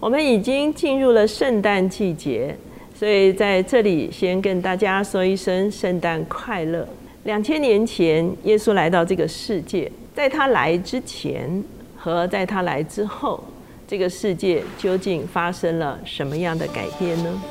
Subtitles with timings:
[0.00, 2.56] 我们已经进入了圣诞季节，
[2.94, 6.88] 所以在这里先跟大家说一声圣诞快乐。
[7.24, 11.62] 两千年前，耶稣来到这个世界，在他来之前
[11.98, 13.44] 和在他来之后，
[13.86, 17.42] 这个世界究竟发生了什么样的改变呢？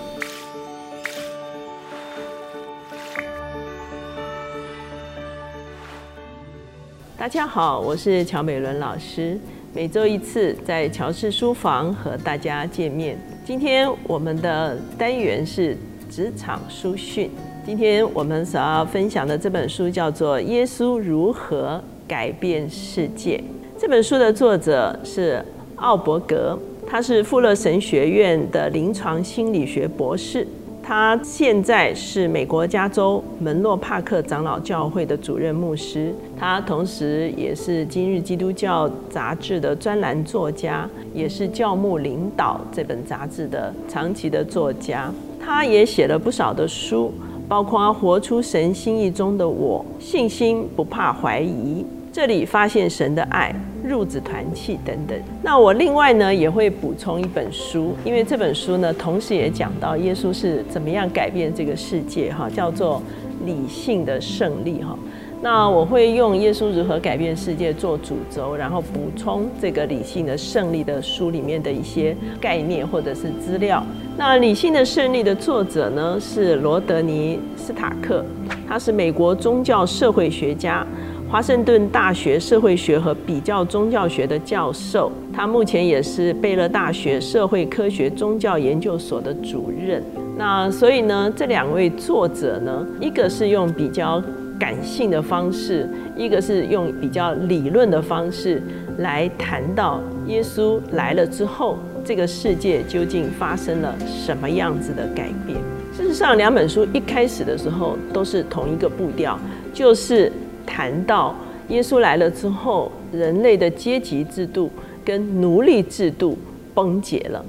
[7.16, 9.38] 大家好，我是乔美伦老师。
[9.72, 13.16] 每周一次在乔氏书房和大家见面。
[13.46, 15.78] 今天我们的单元是
[16.10, 17.30] 职场书讯。
[17.64, 23.38] 今天我们所要分享的这本书叫做《耶稣如何改变世界》。
[23.80, 25.44] 这本书的作者是
[25.76, 26.58] 奥伯格，
[26.88, 30.48] 他是富勒神学院的临床心理学博士。
[30.90, 45.14] 他现在是美国加州门洛帕克长老教会的主任牧师，他同时也是《今日基督教》杂志的专栏作家，也是《教牧领导》这本杂志的长期的作家。
[45.40, 47.14] 他也写了不少的书，
[47.48, 51.86] 包括《活出神心意中的我》，信心不怕怀疑。
[52.12, 53.54] 这里发现神的爱，
[53.90, 55.18] 入子团契等等。
[55.42, 63.02] 那我另外呢也会补充一本书，因为这本书呢同时也讲到耶稣是怎么样改变这个世界哈，叫做
[63.46, 64.96] 理性的胜利哈。
[65.42, 73.82] 那我会用耶稣如何改变世界做主轴，然后补充这个理性的胜利的书里面的一些概念或者是资料。
[74.18, 78.24] 那理性的胜利的作者呢是罗德尼斯塔克，
[78.68, 80.86] 他是美国宗教社会学家。
[81.32, 90.04] 华盛顿大学社会学和比较宗教学的教授，他目前也是贝勒大学社会科学宗教研究所的主任。
[90.36, 94.20] 那所以呢，这两位作者呢，一个是用比较
[94.60, 98.60] 感性的方式，一个是用比较理论的方式
[98.98, 105.60] 来谈到耶稣来了之后，这个世界究竟发生了什么样子的改变。
[105.94, 109.38] 事实上，两本书一开始的时候都是同一个步调，
[109.72, 110.32] 就是。
[110.80, 111.36] 谈到
[111.68, 114.70] 耶稣来了之后，人类的阶级制度
[115.04, 116.38] 跟奴隶制度
[116.74, 117.44] 崩解了。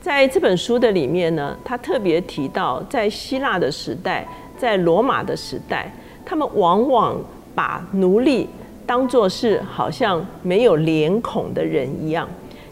[0.00, 4.24] 在这本书的里面呢，他特别提到，在希腊的时代，
[4.56, 5.92] 在罗马的时代，
[6.24, 7.20] 他们往往
[7.56, 8.48] 把奴隶
[8.86, 12.28] 当作是好像没有脸孔的人一样，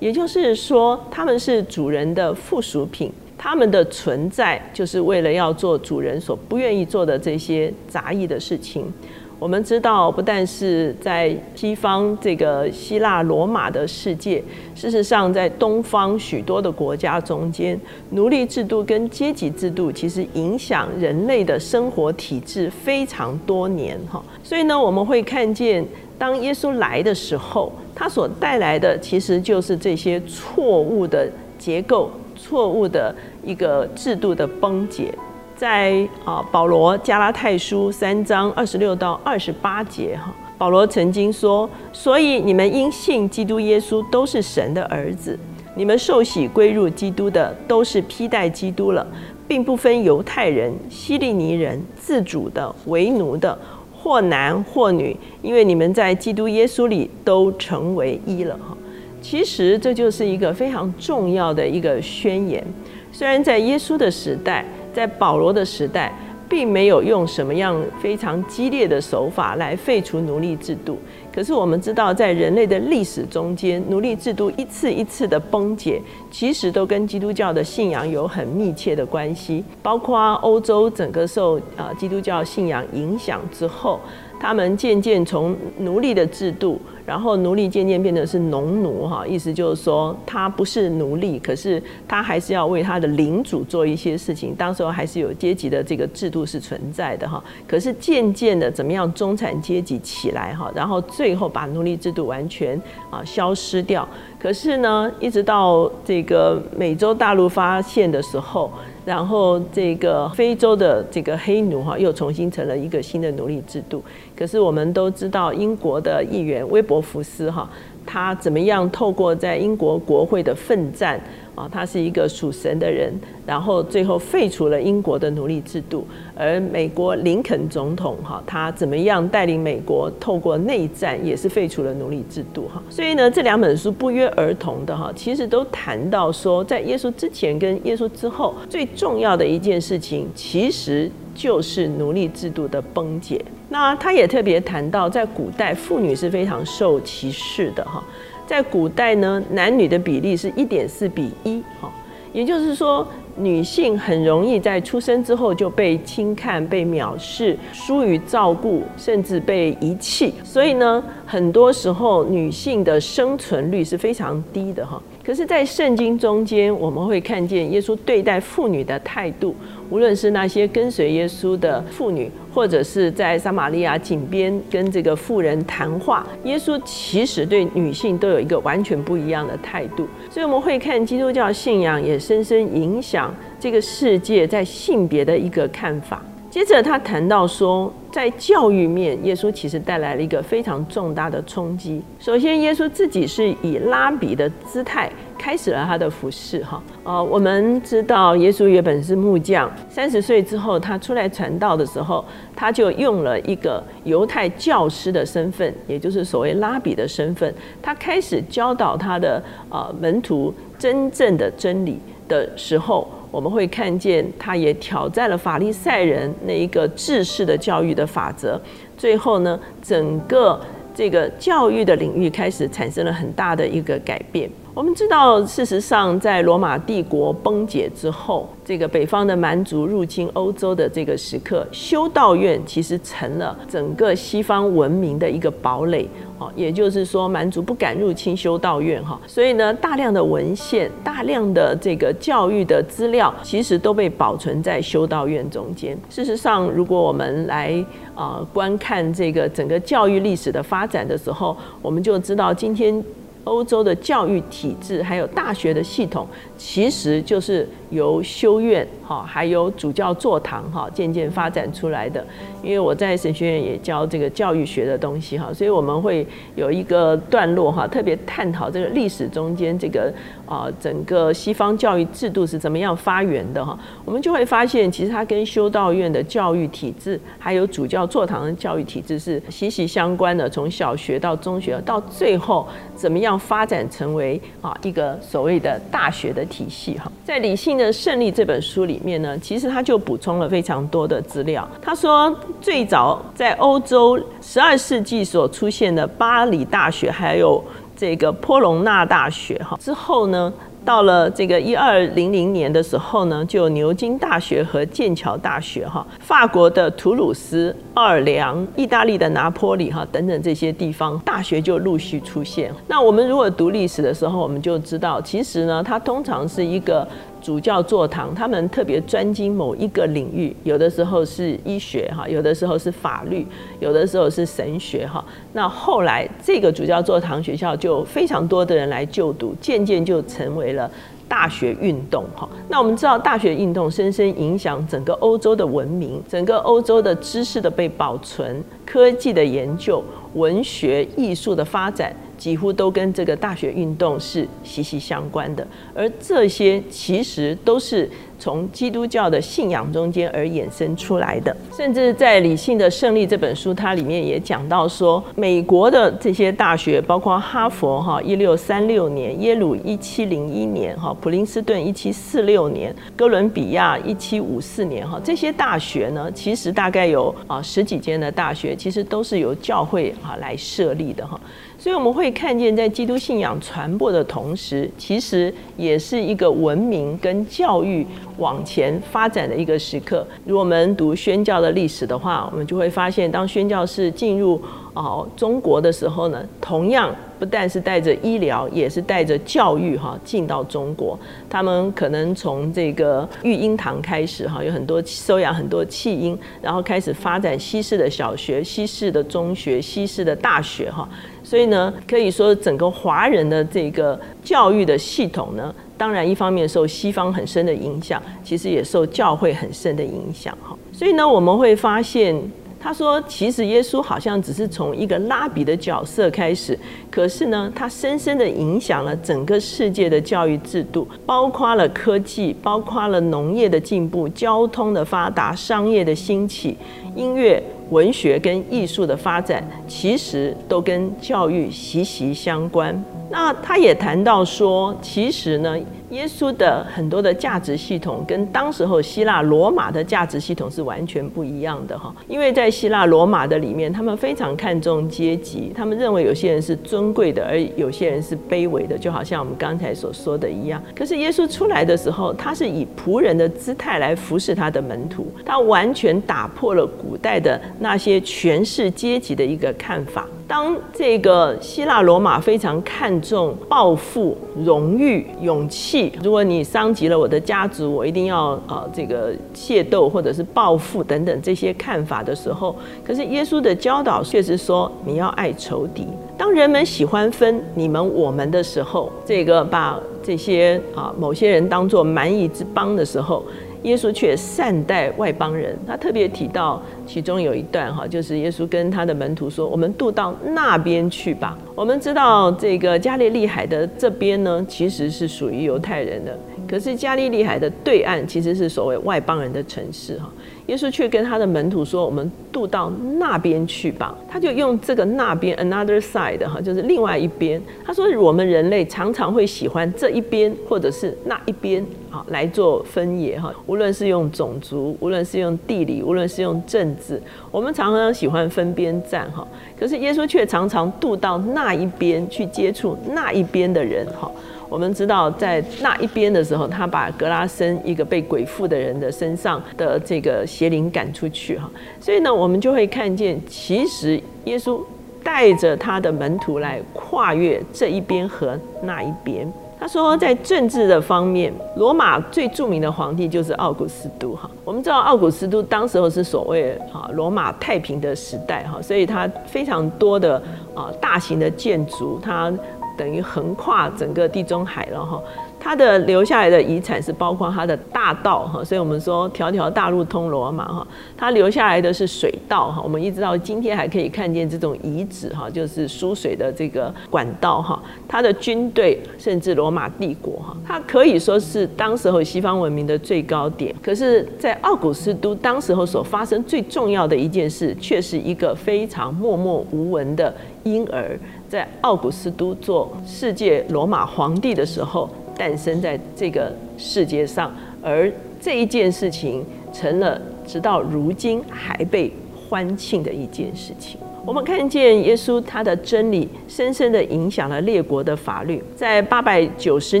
[0.00, 8.90] 也就是说，他们是主人的附属品，他们的存在就是为了要做主人所不愿意做的这些杂役的事情。
[9.38, 14.42] 我们知道，不但是在西方这个希腊罗马的世界，
[14.74, 24.20] 事实上，在东方许多的国家中间，奴隶制度跟阶级制度其实影响人类的生活体制非常多年哈。
[24.42, 25.86] 所以呢，我们会看见，
[26.18, 35.14] 当耶稣来的时候，他所带来的其实就是这些错误的结构、错误的一个制度的崩解。
[35.58, 45.36] 在啊，保罗加拉太书三章二十六到二十八节哈，保罗曾经说：“所以你们因信基督耶稣都是神的儿子，
[45.74, 49.04] 你们受洗归入基督的都是披戴基督了，
[49.48, 53.58] 并不分犹太人、希利尼人、自主的、为奴的，
[53.92, 58.78] 或男或女，因为你们在基督耶稣里都成为一了。”哈，
[59.20, 62.64] 其实这就是一个非常重要的一个宣言。
[63.10, 64.64] 虽然在耶稣的时代。
[64.92, 66.12] 在保罗的时代，
[66.48, 70.98] 并没有用什么样非常激烈的手法来废除奴隶制度。
[71.32, 79.62] 可是我们知道，在人类的历史中间，奴隶制度一次一次的崩解，其实都跟基督教的信仰有很密切的关系。
[79.80, 84.00] 包括欧洲整个受啊基督教信仰影响之后，
[84.40, 86.80] 他们渐渐从奴隶的制度。
[87.06, 94.54] 然后奴隶渐渐变成是农奴哈，意思就是说他不是奴隶，可是他还是要为他的领主做一些事情。
[94.54, 97.42] 当时候还是有阶级的这个制度是存在的哈。
[97.66, 102.78] 可是渐渐的怎么样中产阶级起来哈，然后最后把奴隶制度完全
[103.08, 104.06] 啊消失掉。
[104.38, 108.70] 可是呢，一直到这个美洲大陆发现的时候。
[109.08, 114.04] 然后这个非洲的这个黑奴哈，又重新成了一个新的奴隶制度。
[114.36, 117.70] 可是我们都知道，英国的议员威伯福斯哈，
[118.10, 121.20] 他怎么样透过在英国国会的奋战。
[121.54, 123.12] 啊，他是一个属神的人，
[123.44, 126.06] 然后最后废除了英国的奴隶制度。
[126.36, 132.80] 而美国林肯总统哈，他怎么样带领美国透过内战，也是废除了奴隶制度哈。
[132.88, 143.44] 所以呢，这两本书不约而同的哈，其实都谈到说，在耶稣之前跟耶稣之后，最重要的一件事情，其实就是奴隶制度的崩解。
[143.68, 148.02] 那他也特别谈到，在古代妇女是非常受歧视的哈。
[148.46, 151.92] 在古代呢，男女的比例是一点四比一，哈，
[152.32, 153.06] 也就是说。
[153.40, 160.34] 女性很容易在出生之后就被轻看、被藐视、疏于照顾，甚至被遗弃。
[160.42, 165.00] 所以呢，很多时候女性的生存率是非常低的哈。
[165.28, 169.54] 可是，在圣经中间，我们会看见耶稣对待妇女的态度，
[169.90, 180.08] 无论是那些跟随耶稣的妇女，或者是在撒玛利亚井边跟这个妇人谈话，耶稣其实对女性都有一个完全不一样的态度。
[180.30, 183.30] 所以，我们会看基督教信仰也深深影响
[183.60, 186.22] 这个世界在性别的一个看法。
[186.64, 192.02] 接着他谈到说，在教育面，耶稣其实带来了一个非常重大的冲击。
[192.18, 195.08] 首先，耶稣自己是以拉比的姿态
[195.38, 196.62] 开始了他的服饰。
[196.64, 202.24] 哈，呃，我们知道耶稣原本是木匠，三十岁之后他出来传道的时候，
[202.56, 213.08] 他就用了一个犹太教师的身份，也就是所谓拉比的身份，他开始教导他的呃门徒真正的真理的时候。
[213.30, 218.60] 我们会看见，他也挑战了法利赛人那一个制式的教育的法则。
[218.96, 220.60] 最后呢，整个
[220.94, 224.50] 这个教育的领域开始产生了很大的一个改变。
[224.74, 236.08] 我们知道，事实上，在罗马帝国崩解之后，这个北方的蛮族入侵欧洲的这个时刻，修道院其实成了整个西方文明的一个堡垒。
[236.38, 245.98] 哦，也就是说，蛮族不敢入侵修道院哈，所以呢，大量的文献、大量的这个教育的资料，其实都被保存在修道院中间。
[246.08, 253.02] 事实上，如果我们来啊观看这个整个教育历史的发展的时候，我们就知道今天。
[253.44, 256.26] 欧洲的教育体制还有大学的系统，
[256.58, 262.24] 其实就是由修院哈，还有主教座堂哈，渐渐发展出来的。
[262.62, 266.26] 因为我在神学院也教这个教育学的东西哈，所以我们会
[266.56, 270.12] 有一个段落哈，特别探讨这个历史中间这个
[270.44, 273.78] 啊整个西方教育制度是怎么样发源的哈。
[274.04, 280.50] 我们就会发现，其实它跟修道院的教育体制，还有主教座堂的教育体制是息息相关的。
[280.50, 283.38] 从小学到中学，到最后怎么样？
[283.38, 291.68] 发展成为啊一个所谓的大学的体系哈，在《理性的胜利》这本书里面呢，其实他就补充了非常多的资料。
[291.80, 297.62] 他说，最早在欧洲十二世纪所出现的巴黎大学，还有
[297.96, 300.52] 这个波隆纳大学哈，之后呢。
[300.84, 312.72] 到了这个一二零零年的时候呢，就牛津大学和剑桥大学哈，法国的图鲁斯、奥尔良、意大利的拿坡里哈等等这些地方大学就陆续出现。
[312.86, 317.06] 那我们如果读历史的时候，我们就知道，其实呢，它通常是一个。
[317.40, 323.46] 主教座堂，他们特别专精某一个领域，有的时候是医学哈，有的时候是法律，
[323.80, 325.24] 有的时候是神学哈。
[325.52, 330.90] 那后来这个主教座堂学校就非常多的人来就读，渐渐就成为了
[331.26, 332.48] 大学运动哈。
[332.68, 340.02] 那我们知道，大学运动深深影响整个欧洲的文明，整个欧洲的知识的被保存，科技的研究，
[340.34, 342.14] 文学艺术的发展。
[342.38, 348.08] 几乎都跟这个大学运动是息息相关的，而这些其实都是
[348.38, 351.56] 从基督教的信仰中间而衍生出来的。
[351.76, 371.40] 甚至在《理性的胜利》这本书，它里面也讲到说，美国的这些大学，包括哈佛哈一六三六年，耶鲁一七零一年哈，普林斯顿一七四六年，哥伦比亚一七五四年哈，这些大学呢，其实大概有啊十几间的大学，其实都是由教会哈来设立的哈。
[371.78, 378.04] 所以我们会看见，在基督信仰传播的同时，其实也是一个文明跟教育
[378.38, 380.26] 往前发展的一个时刻。
[380.44, 384.60] 如果我们读宣教的历史的话，我们就会发现，当宣教士进入
[384.94, 387.14] 哦中国的时候呢，同样。
[387.38, 391.16] 不但是带着医疗，也是带着教育哈进到中国。
[391.48, 401.08] 他们可能从这个育婴堂开始哈，有很多收养很多弃婴，然后开始发展西式的小学、西式的中学、西式的大学哈。
[401.44, 410.74] 所以呢，可以说整个华人的这个教育的系统呢，当然一方面受西方很深的影响，其实也受教会很深的影响哈。
[410.92, 412.40] 所以呢，我们会发现。
[412.80, 416.78] 他说：“其实耶稣好像只是从一个拉比的角色开始，
[417.10, 426.76] 可是呢，他深深的影响了整个世界的教育制度，包括了科技，包括了农业的进步、交通的发达、商业的兴起、
[427.18, 427.60] 音乐、
[427.90, 433.04] 文学跟艺术的发展，其实都跟教育息息相关。
[433.28, 435.76] 那他也谈到说，其实呢。”
[436.10, 442.14] 耶稣的很多的价值系统跟当时候希腊罗马的价值系统是完全不一样的哈。
[442.26, 450.82] 因为在希腊罗马的里面，他们非常看重阶级，他们认为有些人是尊贵的，而有些人是卑微的，就好像我们刚才所说的一样。
[450.94, 460.26] 可是耶稣出来的时候，他是以仆人的姿态来服侍他的门徒，他完全打破了古代的那些权势阶级的一个看法。
[460.48, 472.74] 当这个希腊罗马非常看重抱负、荣誉、勇气，如果你伤及了我的家族，我一定要呃这个械斗或者是报复等等这些看法的时候，
[473.04, 476.06] 可是耶稣的教导却是说你要爱仇敌。
[476.38, 483.44] 当人们喜欢分你们我们的时候，这个把这些啊某些人当作蛮夷之邦的时候。
[483.82, 496.36] 耶稣却善待外邦人，他特别提到其中有一段哈，就是耶稣跟他的门徒说：“我们渡到那边去吧。”我们知道这个加利利海的这边呢，其实是属于犹太人的，
[496.68, 500.30] 可是加利利海的对岸其实是所谓外邦人的城市哈。
[500.66, 507.58] 耶稣却跟他的门徒说：“我们渡到那边去吧。”他就用这个那边 （another side） 哈，就是另外一边。
[507.82, 513.50] 他说：“我们人类常常会喜欢这一边或者是那一边啊来做分野哈。
[513.66, 517.18] 无论是用种族，无论是用地理，无论是用政治，
[517.50, 519.48] 我们常常喜欢分边站哈。
[519.80, 524.30] 可是耶稣却常常渡到那一边去接触那一边的人哈。”
[524.68, 534.80] 我们知道，在那一边的时候，他把格拉森一个被鬼附的人的身上的这个邪灵赶出去哈，所以呢，我们就会看见，其实耶稣
[535.24, 539.50] 带着他的门徒来跨越这一边和那一边。
[539.80, 544.50] 他说，在政治的方面，罗马最著名的皇帝就是奥古斯都哈。
[544.64, 550.42] 我们知道奥古斯都当时候是所谓啊罗马太平的时代哈，所以他非常多的
[550.74, 552.52] 啊大型的建筑，他。
[552.98, 555.22] 等于横跨整个地中海了哈，
[555.60, 560.86] 它的留下来的遗产是包括它的大道哈，所以我们说条条大路通罗马哈，
[561.16, 573.72] 它留下来的是水道哈，我们一直到今天还可以看见这种遗址哈，就是输水的这个管道哈，它的军队甚至罗马帝国哈，它可以说是当时候西方文明的最高点。
[573.80, 581.18] 可是，在奥古斯都当时候所发生最重要的一件事，却是一个非常默默无闻的婴儿。
[581.48, 587.50] 在奥古斯都做世界罗马皇帝的时候，诞生在这个世界上，
[587.82, 593.98] 而这一件事情成了直到如今还被欢庆的一件事情。
[594.26, 598.62] 我们看见耶稣他的真理深深的影响了列国的法律。
[598.76, 600.00] 在八百九十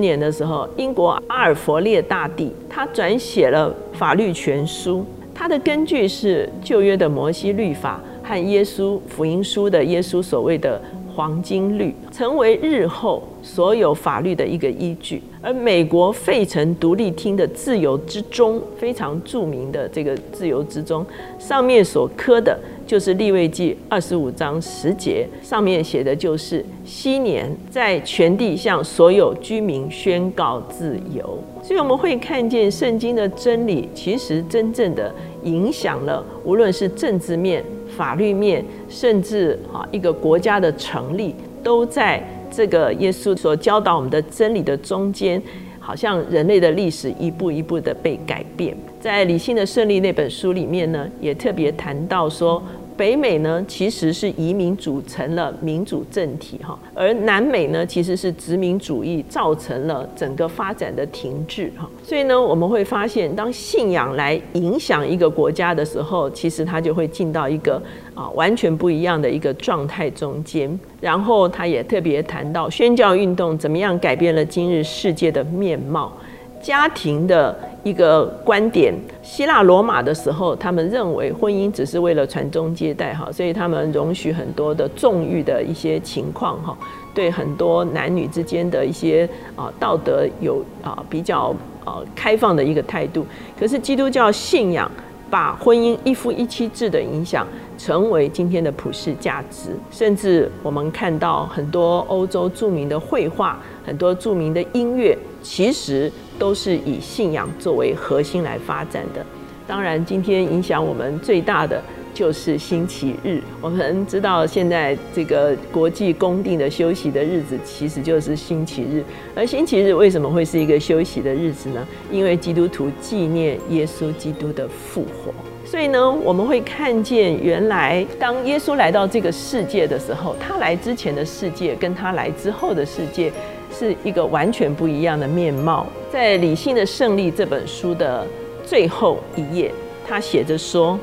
[0.00, 5.02] 年的时候，英国阿尔弗列大帝他转写了法律全书，
[5.34, 10.78] 他的根据是旧约的摩西律法和耶稣福音书的耶稣所谓的。
[11.18, 21.04] 黄金律成为日后所有法律的一个依据，而美国费城独立厅的自由之钟非常著名的这个自由之钟，
[21.36, 22.56] 上面所刻的
[22.86, 31.36] 就是立位记二十五章十节，上面写的就是昔年在全地向所有居民宣告自由。
[31.64, 37.64] 所以我们会看见圣经的真理，其实真正的影响了无论是政治面。
[37.98, 45.42] 法律面，甚至啊，一个国家的成立，都在这个耶稣所教导我们的真理的中间，
[45.80, 48.76] 好像人类的历史一步一步的被改变。
[49.00, 52.62] 在《理性的胜利》那本书里面呢，也特别谈到说。
[52.98, 61.88] 北美呢，其实是移民组成了民主政体哈，而南美呢，其实是殖民主义造成了整个发展的停滞哈。
[62.02, 67.80] 所以呢，我们会发现，当信仰来影响一个国家的时候，其实它就会进到一个
[68.16, 70.76] 啊完全不一样的一个状态中间。
[71.00, 76.12] 然后他也特别谈到宣教运动怎么样改变了今日世界的面貌。
[76.60, 78.92] 家庭的一个观点，
[79.22, 86.76] 希腊罗马的时候，他们认为婚姻只是为了传宗接代哈，所以他们容许很多的纵欲的一些情况哈，
[87.14, 91.54] 对很多男女之间的一些啊道德有啊比较
[91.84, 93.24] 啊开放的一个态度。
[93.58, 94.90] 可是基督教信仰
[95.30, 97.46] 把婚姻一夫一妻制的影响
[97.78, 106.10] 成为今天的普世价值，甚至我们看到很多欧洲著名的绘画，很多著名的音乐，其实。
[106.38, 109.24] 都是以信仰作为核心来发展的。
[109.66, 111.82] 当然，今天影响我们最大的
[112.14, 113.42] 就是星期日。
[113.60, 119.04] 我们知道，现在这个国际公定的休息的日子其实就是星期日。
[119.34, 121.86] 而星期日为什么会是一个休息的日子呢？
[122.10, 125.34] 因为基督徒纪念耶稣基督的复活。
[125.66, 133.30] 所以呢，我们会看见，原来当耶稣来到这个世界的时候，他来之前的世界跟他来之后的世界。
[133.70, 135.86] 是一个完全不一样的面貌。
[136.12, 138.26] 在《理性的胜利》这本书的
[138.64, 139.72] 最后一页，
[140.06, 140.98] 他写着说：“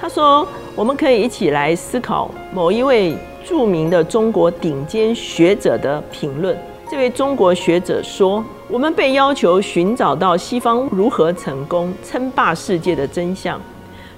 [0.00, 6.56] 他说，我们可以一起来思考某一位著名的中国顶尖学者的评论。
[6.90, 13.60] 这位中国学者说，我们被要求寻找到西方如何成功称霸世界的真相。”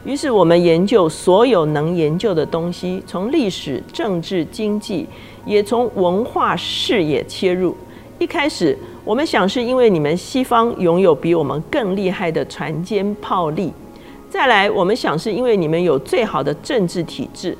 [0.04, 5.06] 于是我们研究所有能研究的东西，从历史、政治、经济，
[5.47, 7.76] 也从文化视野切入。
[8.23, 13.69] 一开始，我们想是因为你们西方拥有比我们更厉害的船坚炮利；
[14.31, 17.52] 再来，我们想是因为你们有最好的政治体制；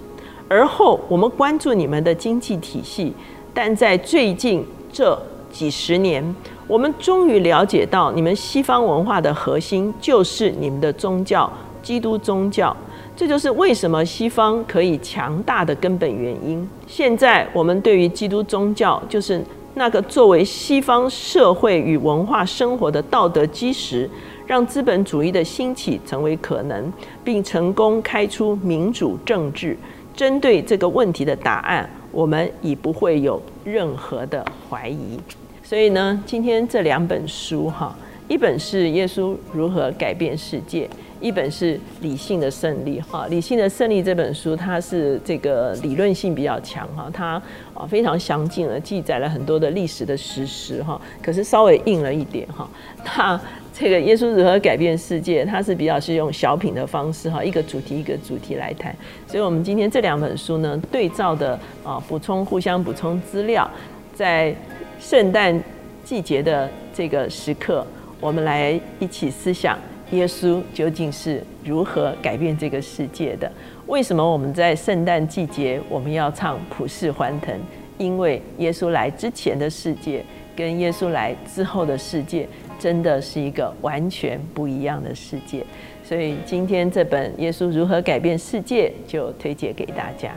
[0.47, 3.13] 而后，我们关注你们的经济体系。
[3.53, 6.25] 但在最近这几十年，
[6.69, 11.53] 我们终于了解到，你们西方文化的核心就是你们的宗教。
[11.83, 12.75] 基督宗教，
[13.17, 16.65] 这就是为什么西方可以强大的根本原因。
[16.87, 19.43] 现在我们对于基督宗教，就是
[19.75, 24.09] 那个作为西方社会与文化生活的道德基石，
[24.47, 26.93] 让资本主义的兴起成为可能，
[27.25, 29.77] 并成功开出民主政治。
[30.15, 35.19] 针对这个问题的答案，我们已不会有任何的怀疑。
[35.63, 37.97] 所以呢，今天这两本书哈，
[38.29, 40.87] 一本是《耶稣如何改变世界》。
[41.23, 47.41] 一本是《理性的胜利》哈，《理性的胜利》这本书它是这个理论性比较强哈，它
[47.73, 52.69] 啊非常详尽的记载了很多的历史的实实哈，可是稍微硬了一点哈。
[53.05, 53.41] 那
[53.73, 58.95] 这个耶稣如何改变世界，它是比较是用小品的方式哈，一个主题一个主题来谈。
[59.29, 63.71] 所以我们今天这两本书呢，对照的啊补充互相补充资料，
[64.13, 64.53] 在
[64.99, 65.63] 圣诞
[66.03, 67.87] 季节的这个时刻，
[68.21, 69.79] 我们来一起思想。
[70.13, 73.51] 耶稣究竟是如何改变这个世界的？
[73.87, 77.59] 为什么我们在圣诞季节我们要唱普世欢腾？
[77.99, 80.25] 因为耶稣来之前的世界
[80.57, 85.65] 跟耶稣来之后的世界真的是一个完全不一样的世界。
[86.05, 90.35] 所以今天这本《耶稣如何改变世界》就推荐给大家。